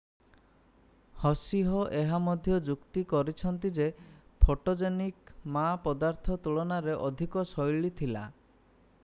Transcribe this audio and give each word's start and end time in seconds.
ହସିହ 1.23 1.75
ଏହା 1.99 2.19
ମଧ୍ୟ 2.27 2.57
ଯୁକ୍ତି 2.69 3.03
କରିଛନ୍ତି 3.13 3.71
ଯେ 3.79 3.87
ଫୋଟୋଜେନିକ୍ 4.47 5.31
ମା 5.59 5.67
ପଦାର୍ଥ 5.87 6.41
ତୁଳନାରେ 6.49 6.99
ଅଧିକ 7.11 7.47
ଶୈଳୀ 7.55 7.95
ଥିଲା 8.03 8.29